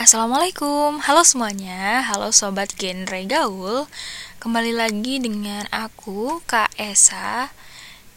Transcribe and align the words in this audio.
Assalamualaikum, 0.00 0.96
halo 1.04 1.20
semuanya, 1.28 2.00
halo 2.08 2.32
sobat 2.32 2.72
genre 2.72 3.20
gaul. 3.28 3.84
Kembali 4.40 4.72
lagi 4.72 5.20
dengan 5.20 5.68
aku, 5.68 6.40
Kak 6.48 6.72
Esa. 6.80 7.52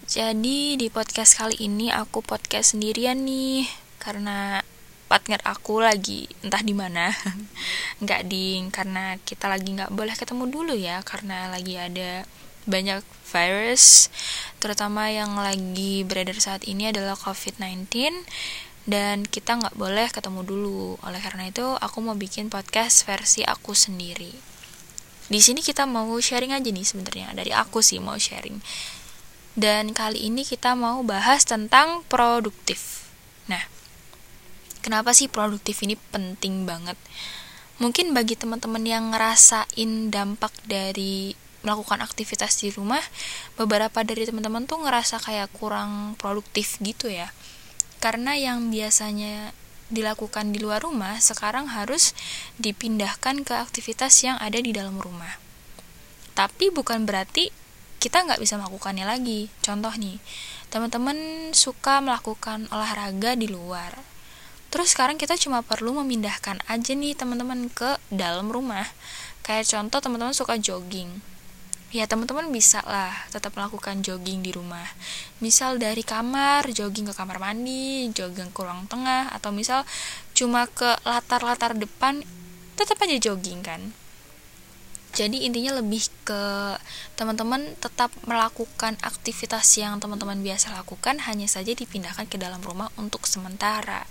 Jadi 0.07 0.79
di 0.79 0.87
podcast 0.87 1.35
kali 1.35 1.59
ini 1.59 1.91
aku 1.91 2.23
podcast 2.23 2.71
sendirian 2.71 3.27
nih 3.27 3.67
Karena 3.99 4.63
partner 5.11 5.43
aku 5.43 5.83
lagi 5.83 6.31
entah 6.39 6.63
di 6.63 6.71
mana. 6.71 7.11
Nggak 7.99 8.31
ding 8.31 8.71
karena 8.71 9.19
kita 9.19 9.51
lagi 9.51 9.75
nggak 9.75 9.91
boleh 9.91 10.15
ketemu 10.15 10.43
dulu 10.47 10.79
ya 10.79 11.03
karena 11.03 11.51
lagi 11.51 11.75
ada 11.75 12.23
banyak 12.63 13.03
virus. 13.27 14.07
Terutama 14.63 15.11
yang 15.11 15.35
lagi 15.35 16.07
beredar 16.07 16.39
saat 16.39 16.63
ini 16.63 16.95
adalah 16.95 17.19
COVID-19 17.19 17.91
dan 18.83 19.23
kita 19.23 19.55
nggak 19.55 19.75
boleh 19.79 20.11
ketemu 20.11 20.41
dulu. 20.43 20.99
Oleh 21.07 21.19
karena 21.23 21.47
itu, 21.47 21.63
aku 21.79 22.03
mau 22.03 22.15
bikin 22.15 22.51
podcast 22.51 23.07
versi 23.07 23.43
aku 23.47 23.71
sendiri. 23.71 24.35
Di 25.31 25.39
sini 25.39 25.63
kita 25.63 25.87
mau 25.87 26.11
sharing 26.19 26.51
aja 26.51 26.67
nih 26.67 26.83
sebenarnya 26.83 27.31
dari 27.31 27.55
aku 27.55 27.79
sih 27.79 28.03
mau 28.03 28.19
sharing. 28.19 28.59
Dan 29.55 29.95
kali 29.95 30.27
ini 30.27 30.43
kita 30.43 30.75
mau 30.75 30.99
bahas 31.05 31.47
tentang 31.47 32.03
produktif. 32.11 33.07
Nah, 33.47 33.63
kenapa 34.83 35.15
sih 35.15 35.31
produktif 35.31 35.79
ini 35.85 35.95
penting 36.11 36.67
banget? 36.67 36.99
Mungkin 37.79 38.11
bagi 38.11 38.35
teman-teman 38.35 38.83
yang 38.83 39.15
ngerasain 39.15 40.11
dampak 40.11 40.51
dari 40.67 41.39
melakukan 41.63 42.03
aktivitas 42.03 42.59
di 42.59 42.75
rumah, 42.75 42.99
beberapa 43.55 44.03
dari 44.03 44.27
teman-teman 44.27 44.67
tuh 44.67 44.83
ngerasa 44.83 45.23
kayak 45.23 45.47
kurang 45.55 46.19
produktif 46.19 46.75
gitu 46.83 47.07
ya 47.07 47.31
karena 48.03 48.35
yang 48.35 48.67
biasanya 48.67 49.55
dilakukan 49.87 50.51
di 50.51 50.59
luar 50.59 50.83
rumah 50.83 51.23
sekarang 51.23 51.71
harus 51.71 52.11
dipindahkan 52.59 53.47
ke 53.47 53.55
aktivitas 53.55 54.27
yang 54.27 54.35
ada 54.43 54.59
di 54.59 54.75
dalam 54.75 54.99
rumah. 54.99 55.39
Tapi 56.35 56.67
bukan 56.67 57.07
berarti 57.07 57.47
kita 58.03 58.27
nggak 58.27 58.43
bisa 58.43 58.59
melakukannya 58.59 59.07
lagi. 59.07 59.47
Contoh 59.63 59.95
nih, 59.95 60.19
teman-teman 60.67 61.15
suka 61.55 62.03
melakukan 62.03 62.67
olahraga 62.75 63.39
di 63.39 63.47
luar. 63.47 63.95
Terus 64.67 64.91
sekarang 64.91 65.15
kita 65.15 65.39
cuma 65.39 65.63
perlu 65.63 65.95
memindahkan 66.03 66.59
aja 66.67 66.91
nih 66.91 67.15
teman-teman 67.15 67.71
ke 67.71 67.95
dalam 68.11 68.51
rumah. 68.51 68.91
Kayak 69.47 69.71
contoh 69.71 70.03
teman-teman 70.03 70.35
suka 70.35 70.59
jogging 70.59 71.32
ya 71.93 72.09
teman-teman 72.09 72.49
bisa 72.49 72.81
lah 72.89 73.13
tetap 73.29 73.53
melakukan 73.53 74.01
jogging 74.01 74.41
di 74.41 74.49
rumah. 74.49 74.83
Misal 75.37 75.77
dari 75.77 76.01
kamar 76.01 76.65
jogging 76.73 77.05
ke 77.05 77.13
kamar 77.13 77.37
mandi 77.37 78.09
jogging 78.09 78.49
ke 78.49 78.59
ruang 78.65 78.89
tengah 78.89 79.29
atau 79.29 79.53
misal 79.53 79.85
cuma 80.33 80.65
ke 80.65 80.97
latar-latar 81.05 81.77
depan 81.77 82.25
tetap 82.73 82.97
aja 83.05 83.29
jogging 83.29 83.61
kan? 83.61 83.93
Jadi 85.13 85.45
intinya 85.45 85.77
lebih 85.77 86.09
ke 86.25 86.73
teman-teman 87.13 87.77
tetap 87.77 88.09
melakukan 88.25 88.97
aktivitas 89.05 89.69
yang 89.77 90.01
teman-teman 90.01 90.41
biasa 90.41 90.73
lakukan 90.73 91.21
hanya 91.29 91.45
saja 91.45 91.77
dipindahkan 91.77 92.25
ke 92.25 92.41
dalam 92.41 92.65
rumah 92.65 92.89
untuk 92.97 93.29
sementara. 93.29 94.09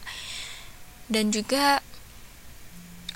Dan 1.10 1.34
juga 1.34 1.82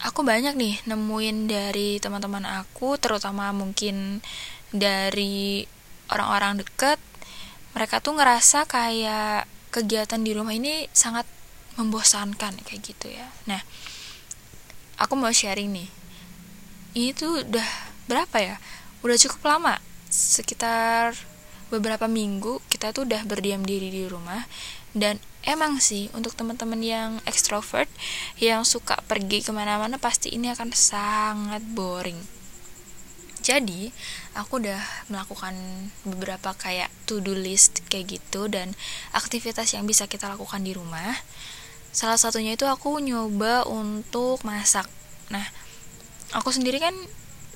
aku 0.02 0.26
banyak 0.26 0.58
nih 0.58 0.74
nemuin 0.90 1.46
dari 1.46 2.02
teman-teman 2.02 2.42
aku 2.42 2.98
terutama 2.98 3.54
mungkin 3.54 4.18
dari 4.78 5.66
orang-orang 6.10 6.62
deket 6.62 7.00
mereka 7.76 8.00
tuh 8.00 8.16
ngerasa 8.16 8.64
kayak 8.64 9.44
kegiatan 9.68 10.22
di 10.24 10.32
rumah 10.32 10.56
ini 10.56 10.88
sangat 10.96 11.28
membosankan 11.76 12.56
kayak 12.64 12.80
gitu 12.80 13.12
ya. 13.12 13.28
Nah 13.44 13.60
aku 14.96 15.12
mau 15.12 15.28
sharing 15.28 15.68
nih. 15.76 15.88
Ini 16.96 17.12
tuh 17.12 17.44
udah 17.44 17.68
berapa 18.08 18.36
ya? 18.40 18.56
Udah 19.04 19.16
cukup 19.20 19.44
lama. 19.44 19.76
Sekitar 20.08 21.12
beberapa 21.68 22.08
minggu 22.08 22.64
kita 22.72 22.96
tuh 22.96 23.04
udah 23.04 23.20
berdiam 23.28 23.60
diri 23.60 23.92
di 23.92 24.08
rumah. 24.08 24.48
Dan 24.96 25.20
emang 25.44 25.76
sih 25.76 26.08
untuk 26.16 26.32
teman-teman 26.32 26.80
yang 26.80 27.10
extrovert 27.28 27.92
yang 28.40 28.64
suka 28.64 28.96
pergi 29.04 29.44
ke 29.44 29.52
mana-mana 29.52 30.00
pasti 30.00 30.32
ini 30.32 30.48
akan 30.48 30.72
sangat 30.72 31.60
boring. 31.76 32.16
Jadi 33.44 33.92
aku 34.36 34.60
udah 34.60 34.80
melakukan 35.08 35.56
beberapa 36.04 36.52
kayak 36.52 36.92
to 37.08 37.24
do 37.24 37.32
list 37.32 37.80
kayak 37.88 38.20
gitu 38.20 38.46
dan 38.52 38.76
aktivitas 39.16 39.72
yang 39.72 39.88
bisa 39.88 40.04
kita 40.04 40.28
lakukan 40.28 40.60
di 40.60 40.76
rumah. 40.76 41.16
Salah 41.90 42.20
satunya 42.20 42.54
itu 42.54 42.68
aku 42.68 43.00
nyoba 43.00 43.64
untuk 43.64 44.44
masak. 44.44 44.84
Nah 45.32 45.44
aku 46.36 46.52
sendiri 46.52 46.76
kan 46.76 46.92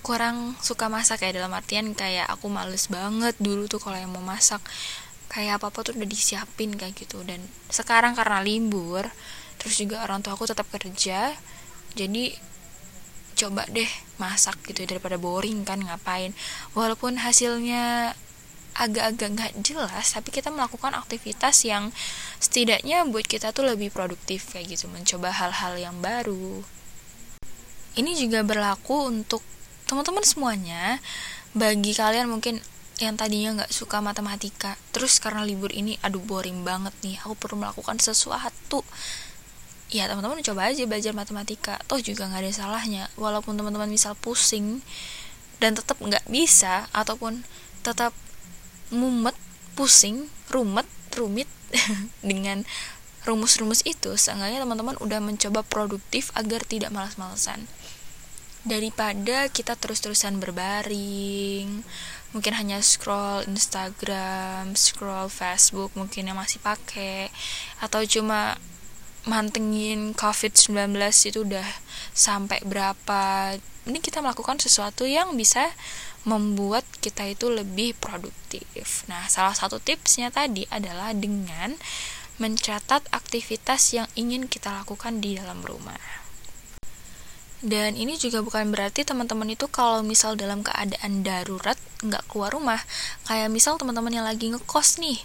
kurang 0.01 0.57
suka 0.65 0.89
masak 0.89 1.21
kayak 1.21 1.45
dalam 1.45 1.53
artian 1.53 1.93
kayak 1.93 2.25
aku 2.33 2.49
males 2.49 2.89
banget 2.89 3.37
dulu 3.37 3.69
tuh 3.69 3.79
kalau 3.79 4.01
yang 4.01 4.11
mau 4.11 4.25
masak. 4.25 4.65
Kayak 5.31 5.63
apa 5.63 5.71
apa 5.71 5.79
tuh 5.87 5.95
udah 5.95 6.09
disiapin 6.09 6.75
kayak 6.75 6.97
gitu. 6.97 7.21
Dan 7.23 7.45
sekarang 7.69 8.17
karena 8.17 8.41
libur 8.41 9.07
terus 9.61 9.77
juga 9.77 10.01
orang 10.01 10.25
tua 10.25 10.33
aku 10.33 10.49
tetap 10.49 10.65
kerja 10.73 11.37
jadi 11.93 12.33
coba 13.41 13.65
deh 13.73 13.89
masak 14.21 14.61
gitu 14.69 14.85
daripada 14.85 15.17
boring 15.17 15.65
kan 15.65 15.81
ngapain. 15.81 16.37
Walaupun 16.77 17.25
hasilnya 17.25 18.13
agak-agak 18.77 19.29
nggak 19.35 19.53
jelas 19.67 20.15
tapi 20.15 20.31
kita 20.31 20.49
melakukan 20.49 20.95
aktivitas 20.95 21.67
yang 21.67 21.91
setidaknya 22.39 23.03
buat 23.09 23.27
kita 23.27 23.51
tuh 23.57 23.65
lebih 23.65 23.89
produktif 23.89 24.53
kayak 24.53 24.77
gitu. 24.77 24.87
Mencoba 24.93 25.33
hal-hal 25.33 25.81
yang 25.81 25.97
baru. 26.05 26.63
Ini 27.97 28.13
juga 28.15 28.45
berlaku 28.45 29.09
untuk 29.11 29.43
teman-teman 29.89 30.23
semuanya. 30.23 31.01
Bagi 31.57 31.97
kalian 31.97 32.31
mungkin 32.31 32.63
yang 33.01 33.17
tadinya 33.17 33.65
nggak 33.65 33.73
suka 33.73 34.05
matematika 34.05 34.77
terus 34.93 35.17
karena 35.19 35.41
libur 35.41 35.73
ini 35.73 35.97
aduh 36.05 36.23
boring 36.23 36.63
banget 36.63 36.93
nih. 37.01 37.17
Aku 37.25 37.35
perlu 37.35 37.59
melakukan 37.59 37.97
sesuatu 37.99 38.85
ya 39.91 40.07
teman-teman 40.07 40.43
coba 40.43 40.71
aja 40.71 40.87
belajar 40.87 41.13
matematika. 41.13 41.79
Toh 41.91 41.99
juga 41.99 42.31
nggak 42.31 42.43
ada 42.47 42.53
salahnya. 42.55 43.05
Walaupun 43.19 43.59
teman-teman 43.59 43.91
misal 43.91 44.15
pusing 44.19 44.83
dan 45.61 45.77
tetap 45.77 46.01
nggak 46.01 46.25
bisa 46.31 46.89
ataupun 46.95 47.45
tetap 47.85 48.15
mumet 48.91 49.37
pusing 49.79 50.27
rumet 50.51 50.87
rumit 51.15 51.47
dengan 52.27 52.67
rumus-rumus 53.29 53.85
itu 53.85 54.17
seenggaknya 54.17 54.65
teman-teman 54.65 54.97
udah 54.99 55.21
mencoba 55.21 55.61
produktif 55.61 56.33
agar 56.33 56.65
tidak 56.65 56.89
malas-malesan 56.91 57.69
daripada 58.65 59.49
kita 59.49 59.73
terus-terusan 59.77 60.37
berbaring 60.37 61.81
mungkin 62.31 62.53
hanya 62.55 62.79
scroll 62.85 63.43
Instagram, 63.49 64.77
scroll 64.77 65.33
Facebook 65.33 65.91
mungkin 65.97 66.31
yang 66.31 66.39
masih 66.39 66.61
pakai 66.63 67.33
atau 67.81 68.05
cuma 68.05 68.61
mantengin 69.29 70.17
COVID-19 70.17 70.97
itu 71.29 71.45
udah 71.45 71.69
sampai 72.17 72.61
berapa 72.65 73.55
ini 73.89 73.99
kita 74.01 74.21
melakukan 74.21 74.61
sesuatu 74.61 75.09
yang 75.09 75.37
bisa 75.37 75.73
membuat 76.29 76.85
kita 77.01 77.25
itu 77.25 77.49
lebih 77.49 77.97
produktif. 77.97 79.09
Nah, 79.09 79.25
salah 79.33 79.57
satu 79.57 79.81
tipsnya 79.81 80.29
tadi 80.29 80.69
adalah 80.69 81.17
dengan 81.17 81.81
mencatat 82.41 83.09
aktivitas 83.13 83.97
yang 83.97 84.09
ingin 84.17 84.49
kita 84.49 84.85
lakukan 84.85 85.21
di 85.21 85.37
dalam 85.41 85.65
rumah. 85.65 86.21
Dan 87.61 87.93
ini 87.93 88.17
juga 88.17 88.41
bukan 88.41 88.73
berarti 88.73 89.05
teman-teman 89.05 89.53
itu 89.53 89.69
kalau 89.69 90.01
misal 90.01 90.33
dalam 90.33 90.65
keadaan 90.65 91.21
darurat 91.21 91.77
nggak 92.01 92.25
keluar 92.29 92.57
rumah. 92.57 92.81
Kayak 93.29 93.53
misal 93.53 93.77
teman-teman 93.77 94.17
yang 94.17 94.25
lagi 94.25 94.49
ngekos 94.49 94.97
nih, 94.97 95.21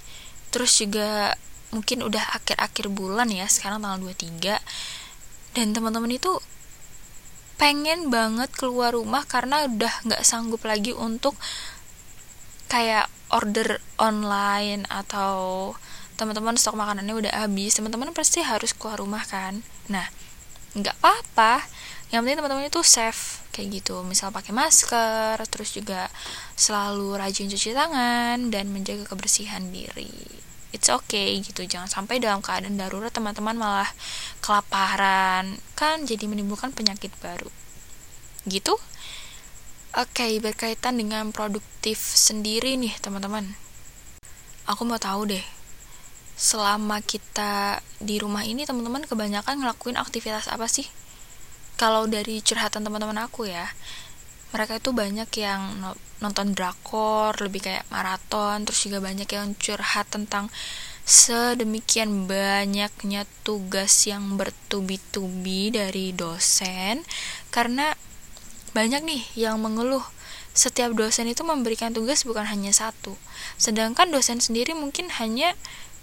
terus 0.51 0.75
juga 0.75 1.39
mungkin 1.75 1.99
udah 2.07 2.39
akhir-akhir 2.39 2.87
bulan 2.87 3.27
ya 3.27 3.51
sekarang 3.51 3.83
tanggal 3.83 3.99
23 3.99 4.63
dan 5.59 5.67
teman-teman 5.75 6.15
itu 6.15 6.39
pengen 7.55 8.11
banget 8.11 8.51
keluar 8.55 8.95
rumah 8.95 9.23
karena 9.27 9.67
udah 9.67 10.07
nggak 10.07 10.23
sanggup 10.23 10.63
lagi 10.63 10.91
untuk 10.91 11.35
kayak 12.67 13.07
order 13.31 13.79
online 13.95 14.83
atau 14.91 15.71
teman-teman 16.15 16.55
stok 16.55 16.79
makanannya 16.79 17.15
udah 17.15 17.33
habis 17.43 17.75
teman-teman 17.75 18.11
pasti 18.15 18.43
harus 18.43 18.71
keluar 18.75 18.99
rumah 18.99 19.23
kan. 19.23 19.63
Nah 19.91 20.07
nggak 20.75 20.95
apa-apa. 20.99 21.63
Yang 22.11 22.19
penting 22.27 22.37
teman-teman 22.43 22.67
itu 22.67 22.81
safe 22.83 23.43
kayak 23.55 23.83
gitu. 23.83 24.03
Misal 24.03 24.35
pakai 24.35 24.51
masker 24.51 25.39
terus 25.47 25.71
juga 25.71 26.11
selalu 26.59 27.15
rajin 27.15 27.47
cuci 27.47 27.71
tangan 27.71 28.51
dan 28.51 28.71
menjaga 28.71 29.07
kebersihan 29.07 29.71
diri 29.71 30.43
it's 30.75 30.91
okay 30.91 31.39
gitu. 31.39 31.63
Jangan 31.63 31.87
sampai 31.87 32.19
dalam 32.19 32.43
keadaan 32.43 32.75
darurat 32.75 33.15
teman-teman 33.15 33.55
malah 33.55 33.89
kelaparan. 34.43 35.55
Kan 35.79 36.03
jadi 36.03 36.27
menimbulkan 36.27 36.75
penyakit 36.75 37.15
baru. 37.23 37.47
Gitu? 38.43 38.75
Oke 39.95 40.27
okay, 40.27 40.43
berkaitan 40.43 40.99
dengan 40.99 41.31
produktif 41.31 41.95
sendiri 41.95 42.75
nih 42.75 42.91
teman-teman. 42.99 43.55
Aku 44.67 44.83
mau 44.83 44.99
tahu 44.99 45.31
deh. 45.31 45.45
Selama 46.35 46.99
kita 46.99 47.79
di 48.03 48.19
rumah 48.19 48.43
ini 48.43 48.67
teman-teman 48.67 49.07
kebanyakan 49.07 49.63
ngelakuin 49.63 49.95
aktivitas 49.95 50.51
apa 50.51 50.67
sih? 50.67 50.83
Kalau 51.79 52.11
dari 52.11 52.43
curhatan 52.43 52.83
teman-teman 52.83 53.23
aku 53.23 53.47
ya 53.47 53.71
mereka 54.55 54.79
itu 54.79 54.95
banyak 54.95 55.27
yang 55.35 55.83
nonton 56.23 56.55
drakor 56.55 57.35
lebih 57.43 57.67
kayak 57.67 57.83
maraton 57.91 58.63
terus 58.63 58.87
juga 58.87 59.03
banyak 59.03 59.27
yang 59.27 59.51
curhat 59.59 60.07
tentang 60.07 60.47
sedemikian 61.05 62.25
banyaknya 62.25 63.29
tugas 63.45 64.09
yang 64.09 64.39
bertubi-tubi 64.39 65.69
dari 65.69 66.15
dosen. 66.15 67.05
Karena 67.53 67.93
banyak 68.73 69.05
nih 69.05 69.21
yang 69.37 69.61
mengeluh 69.61 70.01
setiap 70.55 70.97
dosen 70.97 71.29
itu 71.29 71.45
memberikan 71.45 71.93
tugas 71.93 72.25
bukan 72.25 72.49
hanya 72.49 72.73
satu. 72.73 73.13
Sedangkan 73.61 74.09
dosen 74.09 74.41
sendiri 74.41 74.73
mungkin 74.73 75.13
hanya 75.21 75.53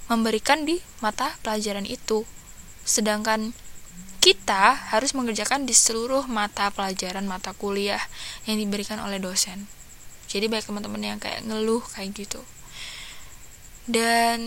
memberikan 0.06 0.62
di 0.62 0.78
mata 1.02 1.34
pelajaran 1.42 1.88
itu. 1.88 2.22
Sedangkan 2.86 3.56
kita 4.22 4.94
harus 4.94 5.18
mengerjakan 5.18 5.66
di 5.66 5.74
seluruh 5.74 6.30
mata 6.30 6.70
pelajaran 6.70 7.26
mata 7.26 7.50
kuliah 7.58 8.00
yang 8.46 8.54
diberikan 8.54 9.02
oleh 9.02 9.18
dosen. 9.18 9.66
Jadi 10.30 10.46
banyak 10.46 10.70
teman-teman 10.70 11.02
yang 11.02 11.18
kayak 11.18 11.42
ngeluh 11.42 11.82
kayak 11.82 12.14
gitu. 12.14 12.38
Dan 13.82 14.38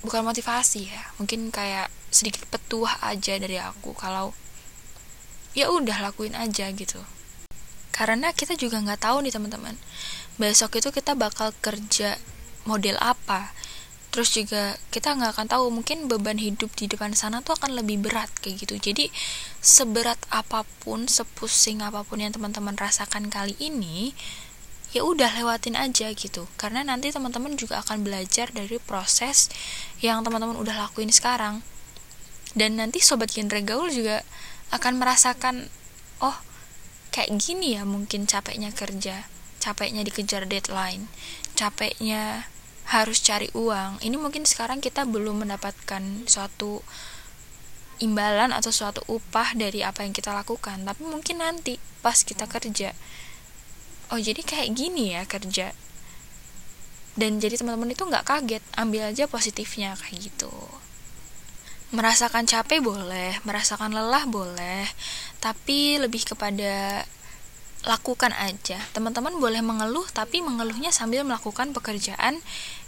bukan 0.00 0.24
motivasi 0.24 0.88
ya 0.88 1.02
mungkin 1.20 1.52
kayak 1.52 1.92
sedikit 2.08 2.48
petuah 2.48 2.96
aja 3.04 3.36
dari 3.36 3.60
aku 3.60 3.92
kalau 3.92 4.32
ya 5.52 5.68
udah 5.68 6.00
lakuin 6.00 6.32
aja 6.32 6.72
gitu. 6.72 7.04
Karena 7.92 8.32
kita 8.32 8.56
juga 8.56 8.80
nggak 8.80 9.04
tahu 9.04 9.20
nih 9.20 9.36
teman-teman 9.36 9.76
besok 10.40 10.80
itu 10.80 10.88
kita 10.92 11.12
bakal 11.12 11.52
kerja 11.60 12.16
model 12.68 12.96
apa 13.00 13.52
terus 14.16 14.32
juga 14.32 14.80
kita 14.88 15.12
nggak 15.12 15.36
akan 15.36 15.44
tahu 15.52 15.68
mungkin 15.68 16.08
beban 16.08 16.40
hidup 16.40 16.72
di 16.72 16.88
depan 16.88 17.12
sana 17.12 17.44
tuh 17.44 17.52
akan 17.52 17.76
lebih 17.76 18.00
berat 18.00 18.32
kayak 18.40 18.64
gitu. 18.64 18.80
Jadi 18.80 19.12
seberat 19.60 20.16
apa 20.32 20.64
pun 20.80 21.04
sepusing 21.04 21.84
apa 21.84 22.00
pun 22.00 22.24
yang 22.24 22.32
teman-teman 22.32 22.72
rasakan 22.80 23.28
kali 23.28 23.52
ini 23.60 24.16
ya 24.96 25.04
udah 25.04 25.36
lewatin 25.36 25.76
aja 25.76 26.08
gitu. 26.16 26.48
Karena 26.56 26.80
nanti 26.80 27.12
teman-teman 27.12 27.60
juga 27.60 27.84
akan 27.84 28.08
belajar 28.08 28.48
dari 28.56 28.80
proses 28.80 29.52
yang 30.00 30.24
teman-teman 30.24 30.56
udah 30.56 30.88
lakuin 30.88 31.12
sekarang. 31.12 31.60
Dan 32.56 32.80
nanti 32.80 33.04
sobat 33.04 33.36
genre 33.36 33.60
gaul 33.60 33.92
juga 33.92 34.24
akan 34.72 34.96
merasakan 34.96 35.68
oh 36.24 36.40
kayak 37.12 37.36
gini 37.36 37.76
ya 37.76 37.84
mungkin 37.84 38.24
capeknya 38.24 38.72
kerja 38.72 39.28
capeknya 39.60 40.00
dikejar 40.00 40.48
deadline 40.48 41.12
capeknya 41.52 42.48
harus 42.86 43.18
cari 43.18 43.50
uang. 43.50 43.98
Ini 43.98 44.14
mungkin 44.14 44.46
sekarang 44.46 44.78
kita 44.78 45.02
belum 45.02 45.42
mendapatkan 45.42 46.02
suatu 46.30 46.86
imbalan 47.98 48.52
atau 48.52 48.70
suatu 48.70 49.02
upah 49.10 49.56
dari 49.58 49.82
apa 49.82 50.06
yang 50.06 50.14
kita 50.14 50.30
lakukan. 50.30 50.86
Tapi 50.86 51.02
mungkin 51.02 51.42
nanti 51.42 51.82
pas 52.04 52.22
kita 52.22 52.46
kerja. 52.46 52.94
Oh 54.14 54.20
jadi 54.22 54.38
kayak 54.38 54.70
gini 54.78 55.18
ya 55.18 55.26
kerja. 55.26 55.74
Dan 57.16 57.42
jadi 57.42 57.58
teman-teman 57.58 57.90
itu 57.90 58.06
nggak 58.06 58.26
kaget. 58.28 58.62
Ambil 58.78 59.10
aja 59.10 59.26
positifnya 59.26 59.98
kayak 59.98 60.30
gitu. 60.30 60.52
Merasakan 61.90 62.46
capek 62.46 62.82
boleh 62.82 63.42
merasakan 63.42 63.90
lelah 63.90 64.30
boleh. 64.30 64.86
Tapi 65.42 65.98
lebih 65.98 66.22
kepada 66.22 67.02
lakukan 67.86 68.34
aja 68.34 68.82
teman-teman 68.90 69.38
boleh 69.38 69.62
mengeluh 69.62 70.04
tapi 70.10 70.42
mengeluhnya 70.42 70.90
sambil 70.90 71.22
melakukan 71.22 71.70
pekerjaan 71.70 72.42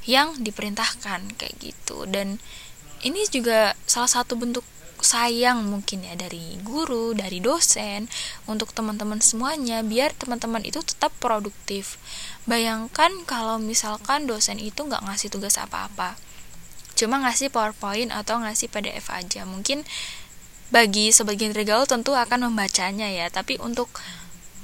yang 0.04 0.34
diperintahkan 0.42 1.38
kayak 1.38 1.54
gitu 1.62 2.04
dan 2.10 2.42
ini 3.06 3.22
juga 3.30 3.78
salah 3.86 4.10
satu 4.10 4.34
bentuk 4.34 4.66
sayang 4.98 5.62
mungkin 5.66 6.02
ya 6.02 6.18
dari 6.18 6.58
guru, 6.62 7.14
dari 7.14 7.38
dosen 7.38 8.10
untuk 8.50 8.74
teman-teman 8.74 9.22
semuanya 9.22 9.82
biar 9.86 10.14
teman-teman 10.14 10.66
itu 10.66 10.82
tetap 10.82 11.14
produktif. 11.22 11.98
Bayangkan 12.50 13.10
kalau 13.24 13.62
misalkan 13.62 14.26
dosen 14.26 14.58
itu 14.58 14.82
nggak 14.82 15.04
ngasih 15.06 15.30
tugas 15.30 15.54
apa-apa, 15.60 16.18
cuma 16.98 17.22
ngasih 17.22 17.52
PowerPoint 17.52 18.10
atau 18.10 18.42
ngasih 18.42 18.70
PDF 18.70 19.06
aja. 19.14 19.46
Mungkin 19.46 19.86
bagi 20.68 21.14
sebagian 21.14 21.56
regal 21.56 21.86
tentu 21.88 22.12
akan 22.12 22.50
membacanya 22.50 23.08
ya, 23.08 23.30
tapi 23.32 23.56
untuk 23.62 23.88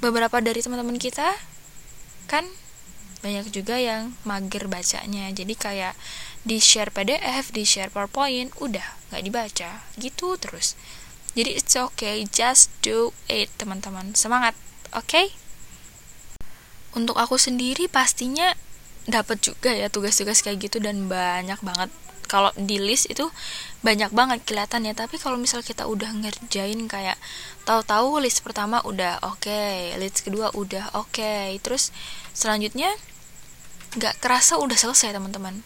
beberapa 0.05 0.37
dari 0.37 0.61
teman-teman 0.61 1.01
kita 1.01 1.33
kan 2.29 2.45
banyak 3.25 3.49
juga 3.49 3.81
yang 3.81 4.13
mager 4.21 4.69
bacanya. 4.69 5.33
Jadi 5.33 5.57
kayak 5.57 5.97
di 6.45 6.61
share 6.61 6.93
PDF, 6.93 7.49
di 7.49 7.65
share 7.65 7.89
PowerPoint, 7.89 8.53
udah 8.61 8.85
nggak 9.09 9.23
dibaca, 9.25 9.69
gitu 9.97 10.37
terus. 10.37 10.77
Jadi 11.33 11.57
it's 11.57 11.73
okay, 11.73 12.29
just 12.29 12.69
do 12.85 13.17
it 13.25 13.49
teman-teman, 13.57 14.13
semangat, 14.13 14.53
oke? 14.93 15.09
Okay? 15.09 15.33
Untuk 16.93 17.17
aku 17.17 17.35
sendiri 17.41 17.89
pastinya 17.89 18.53
dapat 19.09 19.41
juga 19.41 19.73
ya 19.73 19.89
tugas-tugas 19.89 20.45
kayak 20.45 20.69
gitu 20.69 20.77
dan 20.77 21.09
banyak 21.09 21.57
banget. 21.65 21.89
Kalau 22.35 22.51
di 22.59 22.83
list 22.83 23.07
itu 23.07 23.31
banyak 23.79 24.11
banget 24.11 24.43
kelihatan 24.43 24.83
ya, 24.83 24.91
tapi 24.91 25.15
kalau 25.15 25.39
misal 25.39 25.63
kita 25.63 25.87
udah 25.87 26.11
ngerjain 26.11 26.83
kayak 26.91 27.15
tahu-tahu 27.63 28.19
list 28.19 28.43
pertama 28.43 28.83
udah 28.83 29.23
oke, 29.23 29.47
okay, 29.47 29.95
list 29.95 30.27
kedua 30.27 30.51
udah 30.51 30.91
oke, 30.99 31.15
okay. 31.15 31.55
terus 31.63 31.95
selanjutnya 32.35 32.91
nggak 33.95 34.19
kerasa 34.19 34.59
udah 34.59 34.75
selesai 34.75 35.15
teman-teman 35.15 35.63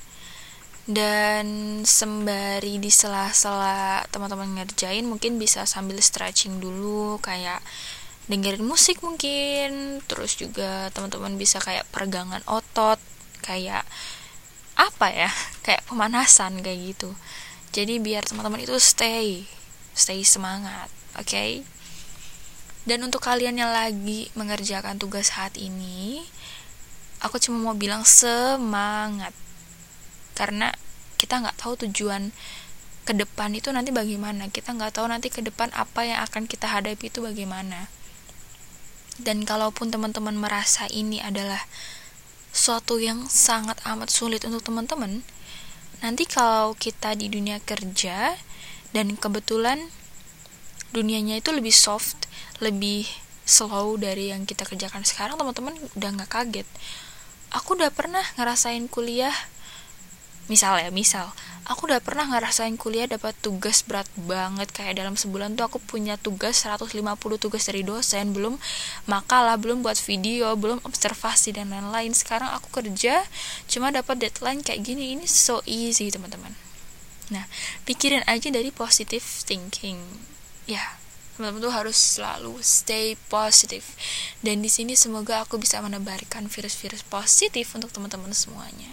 dan 0.90 1.46
sembari 1.86 2.82
di 2.82 2.90
sela-sela 2.90 4.06
teman-teman 4.10 4.58
ngerjain 4.58 5.06
mungkin 5.06 5.38
bisa 5.38 5.66
sambil 5.70 6.02
stretching 6.02 6.58
dulu 6.58 7.22
kayak 7.22 7.62
dengerin 8.30 8.66
musik 8.66 9.02
mungkin 9.06 10.02
terus 10.06 10.38
juga 10.38 10.90
teman-teman 10.94 11.38
bisa 11.38 11.58
kayak 11.58 11.86
peregangan 11.90 12.46
otot 12.46 12.98
kayak 13.42 13.86
apa 14.80 15.12
ya 15.12 15.28
kayak 15.68 15.84
pemanasan 15.92 16.64
kayak 16.64 16.96
gitu. 16.96 17.12
Jadi 17.76 18.00
biar 18.00 18.24
teman-teman 18.24 18.64
itu 18.64 18.80
stay 18.80 19.44
stay 19.92 20.24
semangat 20.24 20.88
oke 21.20 21.28
okay? 21.28 21.68
dan 22.88 23.04
untuk 23.04 23.20
kalian 23.20 23.60
yang 23.60 23.70
lagi 23.70 24.32
mengerjakan 24.34 24.96
tugas 24.96 25.36
saat 25.36 25.60
ini 25.60 26.24
aku 27.20 27.38
cuma 27.40 27.72
mau 27.72 27.76
bilang 27.76 28.08
semangat. 28.08 29.36
Karena 30.36 30.72
kita 31.20 31.44
nggak 31.44 31.60
tahu 31.60 31.76
tujuan 31.88 32.32
ke 33.04 33.12
depan 33.16 33.52
itu 33.56 33.70
nanti 33.76 33.92
bagaimana. 33.92 34.48
Kita 34.48 34.76
nggak 34.76 35.00
tahu 35.00 35.08
nanti 35.12 35.28
ke 35.28 35.44
depan 35.44 35.72
apa 35.76 36.08
yang 36.08 36.20
akan 36.24 36.48
kita 36.48 36.72
hadapi 36.72 37.12
itu 37.12 37.20
bagaimana. 37.20 37.92
Dan 39.20 39.44
kalaupun 39.44 39.92
teman-teman 39.92 40.36
merasa 40.40 40.88
ini 40.88 41.20
adalah 41.20 41.68
suatu 42.50 42.98
yang 42.98 43.30
sangat 43.30 43.78
amat 43.86 44.10
sulit 44.10 44.44
untuk 44.46 44.66
teman-teman. 44.66 45.22
Nanti 46.00 46.24
kalau 46.26 46.74
kita 46.74 47.14
di 47.14 47.28
dunia 47.28 47.60
kerja 47.62 48.34
dan 48.96 49.14
kebetulan 49.20 49.92
dunianya 50.90 51.38
itu 51.38 51.54
lebih 51.54 51.74
soft 51.76 52.26
lebih 52.58 53.06
slow 53.46 53.98
dari 53.98 54.34
yang 54.34 54.46
kita 54.46 54.66
kerjakan 54.66 55.06
sekarang 55.06 55.38
teman-teman 55.38 55.74
udah 55.98 56.10
nggak 56.18 56.30
kaget. 56.30 56.68
Aku 57.50 57.74
udah 57.74 57.90
pernah 57.90 58.22
ngerasain 58.38 58.86
kuliah 58.90 59.34
misal 60.50 60.82
ya 60.82 60.90
misal 60.90 61.32
aku 61.70 61.86
udah 61.86 62.02
pernah 62.02 62.26
ngerasain 62.26 62.74
kuliah 62.82 63.06
dapat 63.06 63.38
tugas 63.40 63.86
berat 63.86 64.10
banget. 64.18 64.74
Kayak 64.74 65.06
dalam 65.06 65.14
sebulan 65.14 65.54
tuh 65.54 65.70
aku 65.70 65.78
punya 65.78 66.18
tugas 66.18 66.66
150 66.66 66.98
tugas 67.38 67.64
dari 67.70 67.86
dosen. 67.86 68.34
Belum 68.34 68.58
makalah 69.06 69.56
belum 69.62 69.86
buat 69.86 70.02
video 70.02 70.58
belum 70.58 70.82
observasi 70.82 71.54
dan 71.54 71.70
lain-lain. 71.70 72.12
Sekarang 72.18 72.50
aku 72.52 72.74
kerja 72.74 73.22
cuma 73.70 73.94
dapat 73.94 74.18
deadline 74.18 74.66
kayak 74.66 74.82
gini. 74.82 75.14
Ini 75.16 75.30
so 75.30 75.62
easy 75.70 76.10
teman-teman. 76.10 76.58
Nah 77.30 77.46
pikirin 77.86 78.26
aja 78.26 78.50
dari 78.50 78.74
positive 78.74 79.24
thinking. 79.46 80.02
Ya 80.66 80.98
teman-teman 81.38 81.72
tuh 81.72 81.72
harus 81.72 81.96
selalu 81.96 82.60
stay 82.60 83.16
positif 83.32 83.96
dan 84.44 84.60
di 84.60 84.68
sini 84.68 85.00
semoga 85.00 85.48
aku 85.48 85.56
bisa 85.56 85.80
menebarkan 85.80 86.52
virus-virus 86.52 87.08
positif 87.08 87.72
untuk 87.80 87.96
teman-teman 87.96 88.36
semuanya 88.36 88.92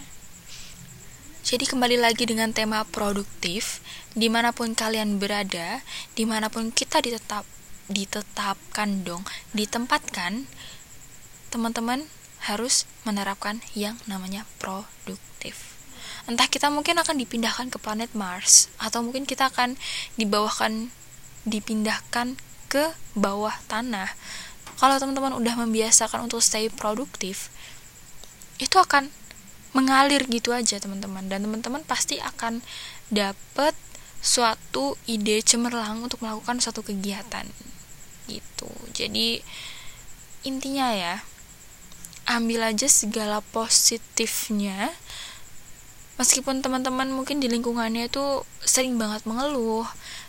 jadi 1.47 1.63
kembali 1.63 2.03
lagi 2.03 2.27
dengan 2.27 2.51
tema 2.51 2.83
produktif, 2.83 3.79
di 4.19 4.27
mana 4.27 4.51
pun 4.51 4.75
kalian 4.75 5.23
berada, 5.23 5.79
di 6.19 6.27
mana 6.27 6.51
pun 6.51 6.75
kita 6.75 6.99
ditetap 6.99 7.47
ditetapkan 7.87 9.07
dong, 9.07 9.23
ditempatkan, 9.55 10.51
teman-teman 11.55 12.11
harus 12.51 12.83
menerapkan 13.07 13.63
yang 13.79 13.95
namanya 14.11 14.43
produktif. 14.59 15.79
Entah 16.27 16.51
kita 16.51 16.67
mungkin 16.67 16.99
akan 16.99 17.15
dipindahkan 17.15 17.71
ke 17.71 17.79
planet 17.79 18.11
Mars, 18.19 18.67
atau 18.83 19.07
mungkin 19.07 19.23
kita 19.23 19.47
akan 19.47 19.79
dibawahkan, 20.19 20.91
dipindahkan 21.47 22.35
ke 22.67 22.91
bawah 23.15 23.55
tanah. 23.71 24.11
Kalau 24.83 24.99
teman-teman 24.99 25.39
udah 25.39 25.55
membiasakan 25.63 26.27
untuk 26.27 26.43
stay 26.43 26.67
produktif, 26.75 27.55
itu 28.59 28.83
akan 28.83 29.15
mengalir 29.77 30.25
gitu 30.33 30.57
aja 30.57 30.81
teman-teman. 30.81 31.29
Dan 31.29 31.45
teman-teman 31.45 31.85
pasti 31.85 32.17
akan 32.17 32.65
dapat 33.13 33.77
suatu 34.25 34.97
ide 35.05 35.45
cemerlang 35.45 36.01
untuk 36.01 36.25
melakukan 36.25 36.59
suatu 36.59 36.81
kegiatan 36.81 37.45
gitu. 38.27 38.73
Jadi 38.97 39.45
intinya 40.43 40.91
ya 40.97 41.23
ambil 42.27 42.73
aja 42.73 42.89
segala 42.89 43.45
positifnya. 43.55 44.91
Meskipun 46.17 46.65
teman-teman 46.65 47.13
mungkin 47.13 47.45
di 47.45 47.47
lingkungannya 47.47 48.09
itu 48.09 48.43
sering 48.65 48.97
banget 48.97 49.29
mengeluh 49.29 49.85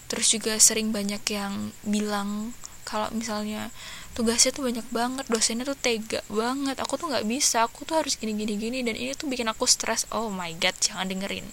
terus 0.07 0.31
juga 0.31 0.55
sering 0.59 0.91
banyak 0.95 1.19
yang 1.31 1.71
bilang 1.83 2.55
kalau 2.87 3.11
misalnya 3.11 3.71
tugasnya 4.17 4.49
tuh 4.49 4.65
banyak 4.65 4.87
banget 4.89 5.29
dosennya 5.29 5.61
tuh 5.61 5.77
tega 5.77 6.25
banget. 6.25 6.81
Aku 6.81 6.97
tuh 6.97 7.05
nggak 7.13 7.29
bisa 7.29 7.61
aku 7.61 7.85
tuh 7.85 8.01
harus 8.01 8.17
gini 8.17 8.33
gini 8.33 8.57
gini 8.57 8.81
dan 8.81 8.97
ini 8.97 9.13
tuh 9.13 9.29
bikin 9.29 9.45
aku 9.45 9.69
stres. 9.69 10.09
Oh 10.09 10.33
my 10.33 10.57
god 10.57 10.73
jangan 10.81 11.05
dengerin. 11.05 11.45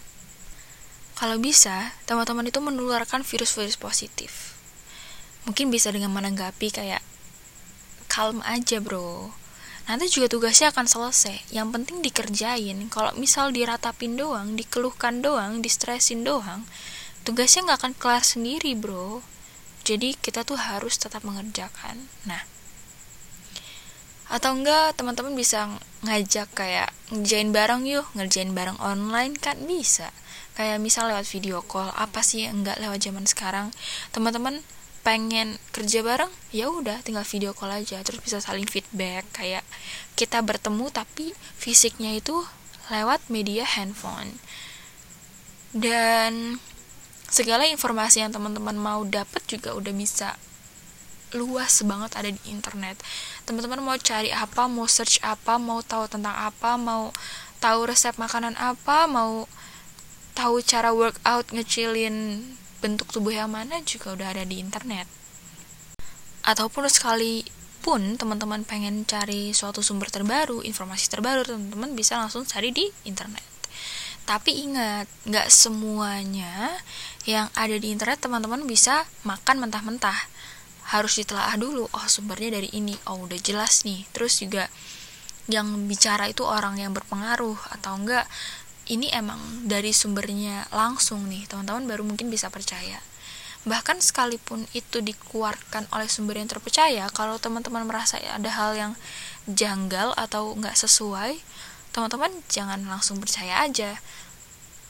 Kalau 1.13 1.37
bisa 1.37 1.93
teman-teman 2.09 2.49
itu 2.49 2.65
menularkan 2.65 3.21
virus-virus 3.21 3.77
positif. 3.77 4.57
Mungkin 5.45 5.69
bisa 5.69 5.93
dengan 5.93 6.09
menanggapi 6.17 6.73
kayak 6.73 7.05
calm 8.09 8.41
aja 8.49 8.81
bro. 8.81 9.37
Nanti 9.85 10.09
juga 10.09 10.33
tugasnya 10.33 10.73
akan 10.73 10.89
selesai. 10.89 11.53
Yang 11.53 11.69
penting 11.77 12.01
dikerjain. 12.01 12.81
Kalau 12.89 13.13
misal 13.21 13.53
diratapin 13.53 14.17
doang 14.17 14.57
dikeluhkan 14.57 15.21
doang 15.21 15.61
distresin 15.61 16.25
doang 16.25 16.65
tugasnya 17.29 17.69
nggak 17.69 17.79
akan 17.85 17.95
kelar 18.01 18.25
sendiri 18.25 18.73
bro. 18.73 19.21
Jadi 19.85 20.17
kita 20.17 20.49
tuh 20.49 20.57
harus 20.57 20.97
tetap 20.97 21.29
mengerjakan. 21.29 22.09
Nah 22.25 22.54
atau 24.29 24.57
enggak 24.57 24.97
teman-teman 24.97 25.37
bisa 25.37 25.69
ngajak 26.05 26.49
kayak 26.57 26.89
ngerjain 27.13 27.53
bareng 27.53 27.85
yuk 27.85 28.09
ngerjain 28.17 28.53
bareng 28.57 28.77
online 28.81 29.37
kan 29.37 29.61
bisa. 29.69 30.13
Kayak 30.55 30.79
misal 30.81 31.11
lewat 31.11 31.27
video 31.27 31.61
call 31.67 31.91
apa 31.93 32.23
sih 32.23 32.47
yang 32.47 32.63
enggak 32.63 32.79
lewat 32.79 33.03
zaman 33.03 33.25
sekarang? 33.27 33.75
Teman-teman 34.15 34.63
pengen 35.05 35.61
kerja 35.69 36.01
bareng 36.01 36.33
ya 36.49 36.73
udah 36.73 37.05
tinggal 37.05 37.27
video 37.29 37.53
call 37.53 37.75
aja. 37.75 38.01
Terus 38.01 38.25
bisa 38.25 38.39
saling 38.41 38.65
feedback 38.65 39.29
kayak 39.37 39.67
kita 40.17 40.41
bertemu 40.41 40.89
tapi 40.89 41.37
fisiknya 41.61 42.17
itu 42.17 42.47
lewat 42.89 43.29
media 43.29 43.69
handphone. 43.69 44.41
Dan 45.75 46.63
segala 47.29 47.67
informasi 47.67 48.23
yang 48.23 48.31
teman-teman 48.31 48.79
mau 48.79 49.03
dapat 49.03 49.43
juga 49.51 49.75
udah 49.75 49.91
bisa 49.91 50.39
luas 51.35 51.83
banget 51.83 52.15
ada 52.15 52.31
di 52.31 52.43
internet. 52.49 52.97
Teman-teman 53.45 53.83
mau 53.83 53.99
cari 53.99 54.31
apa 54.31 54.71
mau 54.71 54.87
search 54.87 55.19
apa 55.21 55.59
mau 55.59 55.83
tahu 55.83 56.07
tentang 56.07 56.33
apa 56.33 56.79
mau 56.79 57.11
tahu 57.59 57.91
resep 57.91 58.15
makanan 58.17 58.55
apa 58.57 59.11
mau 59.11 59.51
tahu 60.39 60.63
cara 60.63 60.91
workout 60.95 61.51
ngecilin 61.55 62.43
bentuk 62.83 63.11
tubuh 63.11 63.33
yang 63.33 63.51
mana 63.51 63.83
juga 63.83 64.15
udah 64.15 64.29
ada 64.37 64.45
di 64.47 64.63
internet. 64.63 65.11
Ataupun 66.45 66.85
sekalipun 66.87 68.21
teman-teman 68.21 68.63
pengen 68.63 69.09
cari 69.09 69.57
suatu 69.57 69.81
sumber 69.81 70.13
terbaru 70.13 70.61
informasi 70.61 71.09
terbaru 71.09 71.49
teman-teman 71.49 71.97
bisa 71.97 72.21
langsung 72.21 72.45
cari 72.45 72.71
di 72.71 72.85
internet. 73.09 73.43
Tapi 74.25 74.69
ingat 74.69 75.09
nggak 75.29 75.49
semuanya 75.53 76.77
yang 77.25 77.49
ada 77.57 77.77
di 77.77 77.93
internet 77.93 78.21
teman-teman 78.21 78.65
bisa 78.69 79.05
makan 79.25 79.65
mentah-mentah 79.65 80.17
harus 80.93 81.17
ditelaah 81.17 81.57
dulu. 81.57 81.89
Oh 81.93 82.07
sumbernya 82.11 82.61
dari 82.61 82.69
ini. 82.77 82.97
Oh 83.09 83.25
udah 83.25 83.41
jelas 83.41 83.87
nih. 83.89 84.05
Terus 84.13 84.43
juga 84.43 84.69
yang 85.49 85.89
bicara 85.89 86.29
itu 86.29 86.45
orang 86.45 86.81
yang 86.81 86.93
berpengaruh 86.93 87.57
atau 87.81 87.93
enggak 87.97 88.25
ini 88.85 89.09
emang 89.13 89.41
dari 89.65 89.97
sumbernya 89.97 90.69
langsung 90.69 91.25
nih. 91.29 91.49
Teman-teman 91.49 91.89
baru 91.89 92.05
mungkin 92.05 92.29
bisa 92.29 92.53
percaya. 92.53 93.01
Bahkan 93.65 94.05
sekalipun 94.05 94.69
itu 94.77 95.01
dikeluarkan 95.01 95.89
oleh 95.89 96.05
sumber 96.05 96.37
yang 96.37 96.53
terpercaya 96.53 97.09
kalau 97.17 97.41
teman-teman 97.41 97.89
merasa 97.89 98.21
ada 98.21 98.51
hal 98.53 98.77
yang 98.77 98.93
janggal 99.49 100.13
atau 100.21 100.53
nggak 100.53 100.77
sesuai 100.77 101.41
teman-teman 101.95 102.33
jangan 102.53 102.83
langsung 102.85 103.17
percaya 103.23 103.65
aja. 103.65 103.97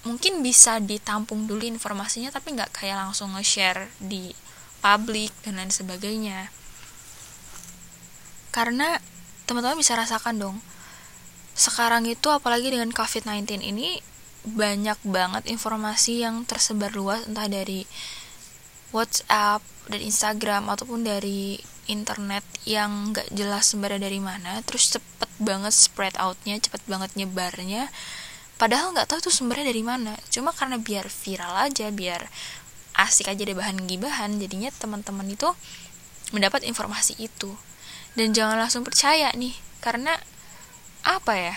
Mungkin 0.02 0.42
bisa 0.42 0.82
ditampung 0.82 1.46
dulu 1.46 1.62
informasinya 1.62 2.34
tapi 2.34 2.58
nggak 2.58 2.74
kayak 2.74 2.98
langsung 2.98 3.30
nge-share 3.38 3.94
di 4.02 4.34
publik 4.84 5.32
dan 5.48 5.56
lain 5.56 5.72
sebagainya. 5.72 6.52
Karena 8.52 9.00
teman-teman 9.48 9.80
bisa 9.80 9.96
rasakan 9.96 10.36
dong 10.36 10.56
sekarang 11.54 12.02
itu 12.10 12.26
apalagi 12.34 12.74
dengan 12.74 12.90
COVID-19 12.90 13.62
ini 13.62 14.02
banyak 14.44 14.98
banget 15.06 15.46
informasi 15.46 16.26
yang 16.26 16.42
tersebar 16.44 16.92
luas 16.92 17.24
entah 17.30 17.46
dari 17.46 17.86
WhatsApp 18.90 19.62
dan 19.88 20.00
Instagram 20.02 20.68
ataupun 20.68 21.06
dari 21.06 21.56
internet 21.86 22.42
yang 22.66 23.14
gak 23.14 23.30
jelas 23.30 23.70
sumbernya 23.70 24.10
dari 24.10 24.18
mana 24.18 24.60
terus 24.66 24.90
cepet 24.92 25.30
banget 25.38 25.72
spread 25.72 26.18
outnya 26.18 26.58
cepet 26.58 26.82
banget 26.90 27.14
nyebarnya. 27.14 27.88
Padahal 28.54 28.94
nggak 28.94 29.10
tahu 29.10 29.30
tuh 29.30 29.34
sumbernya 29.34 29.70
dari 29.70 29.82
mana 29.82 30.14
cuma 30.30 30.54
karena 30.54 30.78
biar 30.78 31.10
viral 31.10 31.54
aja 31.70 31.90
biar 31.90 32.22
asik 32.94 33.26
aja 33.26 33.42
deh 33.42 33.58
bahan 33.58 33.90
gibahan 33.90 34.38
jadinya 34.38 34.70
teman-teman 34.70 35.26
itu 35.26 35.50
mendapat 36.30 36.62
informasi 36.62 37.18
itu. 37.18 37.58
Dan 38.14 38.30
jangan 38.30 38.58
langsung 38.58 38.86
percaya 38.86 39.34
nih 39.34 39.54
karena 39.82 40.14
apa 41.02 41.34
ya? 41.34 41.54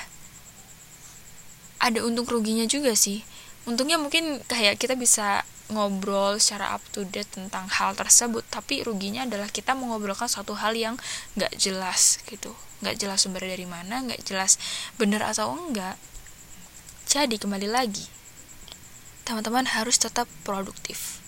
Ada 1.78 2.02
untung 2.02 2.26
ruginya 2.26 2.66
juga 2.66 2.98
sih. 2.98 3.22
Untungnya 3.70 4.02
mungkin 4.02 4.42
kayak 4.50 4.82
kita 4.82 4.98
bisa 4.98 5.46
ngobrol 5.68 6.40
secara 6.40 6.74
up 6.74 6.82
to 6.96 7.04
date 7.04 7.28
tentang 7.28 7.68
hal 7.68 7.92
tersebut 7.92 8.40
tapi 8.48 8.88
ruginya 8.88 9.28
adalah 9.28 9.52
kita 9.52 9.76
mengobrolkan 9.76 10.32
suatu 10.32 10.56
hal 10.56 10.74
yang 10.74 10.96
nggak 11.38 11.54
jelas 11.60 12.18
gitu. 12.26 12.58
Nggak 12.82 12.98
jelas 12.98 13.22
sumber 13.22 13.46
dari 13.46 13.68
mana 13.70 14.02
nggak 14.02 14.26
jelas 14.26 14.58
benar 14.98 15.30
atau 15.30 15.54
enggak. 15.54 16.00
Jadi 17.06 17.38
kembali 17.38 17.70
lagi 17.70 18.08
teman-teman 19.28 19.68
harus 19.68 20.00
tetap 20.00 20.24
produktif 20.48 21.20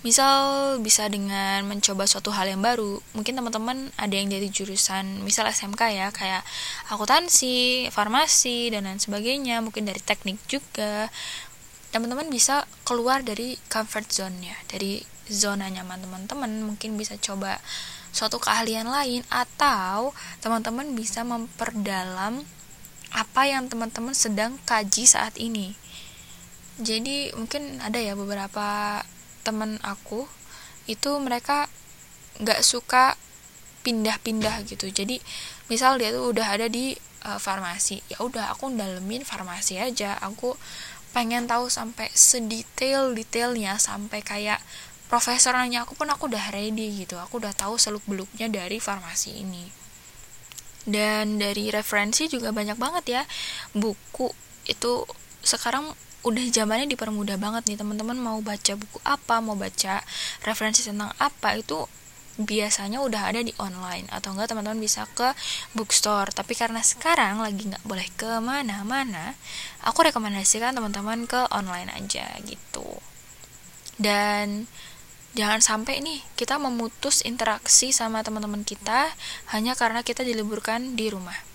misal 0.00 0.40
bisa 0.80 1.04
dengan 1.12 1.68
mencoba 1.68 2.08
suatu 2.08 2.32
hal 2.32 2.48
yang 2.48 2.64
baru 2.64 3.04
mungkin 3.12 3.36
teman-teman 3.36 3.92
ada 4.00 4.16
yang 4.16 4.32
dari 4.32 4.48
jurusan 4.48 5.20
misal 5.20 5.44
SMK 5.44 5.82
ya 5.92 6.08
kayak 6.08 6.40
akuntansi 6.88 7.92
farmasi 7.92 8.72
dan 8.72 8.88
lain 8.88 8.96
sebagainya 8.96 9.60
mungkin 9.60 9.84
dari 9.84 10.00
teknik 10.00 10.40
juga. 10.48 11.12
Teman-teman 11.90 12.30
bisa 12.30 12.64
keluar 12.86 13.20
dari 13.26 13.58
comfort 13.66 14.08
zone-nya 14.08 14.54
dari 14.70 15.02
zona 15.26 15.66
nyaman 15.66 16.00
teman-teman. 16.00 16.50
Mungkin 16.62 16.94
bisa 16.94 17.18
coba 17.18 17.58
suatu 18.14 18.38
keahlian 18.38 18.86
lain 18.86 19.26
atau 19.26 20.14
teman-teman 20.38 20.94
bisa 20.94 21.26
memperdalam 21.26 22.46
apa 23.10 23.42
yang 23.42 23.66
teman-teman 23.66 24.14
sedang 24.14 24.54
kaji 24.64 25.04
saat 25.04 25.34
ini. 25.34 25.74
Jadi 26.78 27.34
mungkin 27.34 27.82
ada 27.82 27.98
ya 27.98 28.14
beberapa 28.14 29.02
temen 29.50 29.82
aku 29.82 30.30
itu 30.86 31.10
mereka 31.18 31.66
nggak 32.38 32.62
suka 32.62 33.18
pindah-pindah 33.82 34.62
gitu. 34.70 34.86
Jadi 34.86 35.18
misal 35.66 35.98
dia 35.98 36.14
tuh 36.14 36.30
udah 36.30 36.54
ada 36.54 36.70
di 36.70 36.94
uh, 37.26 37.42
farmasi 37.42 38.00
ya 38.06 38.22
udah 38.22 38.54
aku 38.54 38.70
dalemin 38.70 39.26
farmasi 39.26 39.82
aja. 39.82 40.14
Aku 40.22 40.54
pengen 41.10 41.50
tahu 41.50 41.66
sampai 41.66 42.06
sedetail 42.14 43.10
detailnya 43.10 43.74
sampai 43.82 44.22
kayak 44.22 44.62
profesor 45.10 45.58
nanya 45.58 45.82
aku 45.82 45.98
pun 45.98 46.06
aku 46.06 46.30
udah 46.30 46.54
ready 46.54 47.02
gitu. 47.02 47.18
Aku 47.18 47.42
udah 47.42 47.50
tahu 47.50 47.74
seluk 47.76 48.06
beluknya 48.06 48.46
dari 48.46 48.78
farmasi 48.78 49.42
ini. 49.42 49.66
Dan 50.86 51.36
dari 51.36 51.68
referensi 51.68 52.30
juga 52.30 52.54
banyak 52.54 52.78
banget 52.78 53.04
ya. 53.20 53.22
Buku 53.74 54.30
itu 54.70 55.04
sekarang 55.42 55.92
udah 56.20 56.44
zamannya 56.52 56.90
dipermudah 56.90 57.40
banget 57.40 57.68
nih 57.70 57.78
teman-teman. 57.80 58.16
Mau 58.18 58.38
baca 58.44 58.72
buku 58.76 58.98
apa 59.04 59.40
mau 59.40 59.56
baca 59.56 60.04
referensi 60.44 60.84
tentang 60.84 61.12
apa 61.16 61.56
itu 61.56 61.88
biasanya 62.40 63.04
udah 63.04 63.32
ada 63.32 63.40
di 63.40 63.52
online. 63.60 64.08
Atau 64.12 64.36
enggak 64.36 64.52
teman-teman 64.52 64.80
bisa 64.80 65.08
ke 65.12 65.32
bookstore. 65.76 66.32
Tapi 66.32 66.52
karena 66.56 66.80
sekarang 66.84 67.40
lagi 67.40 67.68
nggak 67.68 67.84
boleh 67.84 68.08
ke 68.16 68.40
mana-mana 68.40 69.36
aku 69.84 70.04
rekomendasikan 70.08 70.76
teman-teman 70.76 71.24
ke 71.24 71.48
online 71.52 71.92
aja 71.92 72.28
gitu. 72.44 73.00
Dan 74.00 74.68
jangan 75.36 75.62
sampai 75.62 76.02
nih 76.02 76.20
kita 76.34 76.58
memutus 76.58 77.22
interaksi 77.22 77.94
sama 77.94 78.26
teman-teman 78.26 78.66
kita 78.66 79.14
hanya 79.54 79.78
karena 79.78 80.02
kita 80.02 80.26
diliburkan 80.26 80.98
di 80.98 81.06
rumah 81.06 81.49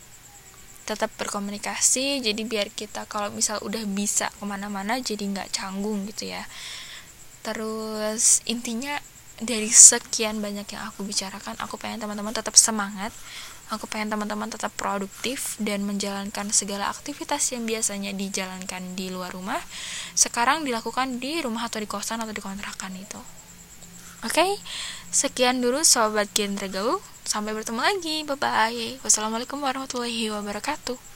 tetap 0.86 1.10
berkomunikasi 1.18 2.22
jadi 2.22 2.42
biar 2.46 2.70
kita 2.70 3.10
kalau 3.10 3.34
misal 3.34 3.58
udah 3.66 3.82
bisa 3.90 4.30
ke 4.38 4.44
mana-mana 4.46 5.02
jadi 5.02 5.26
nggak 5.26 5.50
canggung 5.52 6.06
gitu 6.06 6.30
ya. 6.32 6.46
Terus 7.42 8.46
intinya 8.46 9.02
dari 9.42 9.68
sekian 9.68 10.40
banyak 10.40 10.64
yang 10.72 10.84
aku 10.88 11.04
bicarakan 11.04 11.60
aku 11.60 11.76
pengen 11.76 12.00
teman-teman 12.00 12.32
tetap 12.32 12.56
semangat 12.56 13.12
aku 13.68 13.84
pengen 13.90 14.14
teman-teman 14.14 14.48
tetap 14.48 14.72
produktif 14.80 15.60
dan 15.60 15.84
menjalankan 15.84 16.54
segala 16.56 16.88
aktivitas 16.88 17.52
yang 17.52 17.68
biasanya 17.68 18.16
dijalankan 18.16 18.96
di 18.96 19.12
luar 19.12 19.36
rumah 19.36 19.60
sekarang 20.16 20.64
dilakukan 20.64 21.20
di 21.20 21.44
rumah 21.44 21.68
atau 21.68 21.84
di 21.84 21.90
kosan 21.90 22.24
atau 22.24 22.32
di 22.32 22.40
kontrakan 22.40 22.96
itu 22.96 23.20
Oke, 24.26 24.42
okay? 24.42 24.52
sekian 25.14 25.62
dulu 25.62 25.86
sobat 25.86 26.34
genre 26.34 26.66
gaul. 26.66 26.98
Sampai 27.30 27.54
bertemu 27.54 27.78
lagi. 27.78 28.26
Bye 28.26 28.38
bye. 28.42 28.88
Wassalamualaikum 29.06 29.62
warahmatullahi 29.62 30.34
wabarakatuh. 30.34 31.15